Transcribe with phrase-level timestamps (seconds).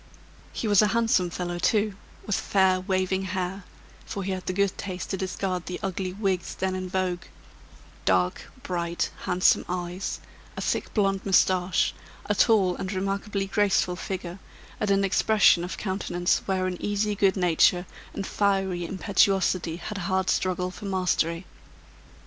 [0.51, 1.93] He was a handsome fellow too,
[2.25, 3.65] with fair waving hair
[4.03, 7.21] (for he had the good taste to discard the ugly wigs then in vogue),
[8.03, 10.19] dark, bright, handsome eyes,
[10.57, 11.93] a thick blonde moustache,
[12.25, 14.39] a tall and remarkably graceful figure,
[14.79, 20.31] and an expression of countenance wherein easy good nature and fiery impetuosity had a hard
[20.31, 21.45] struggle for mastery.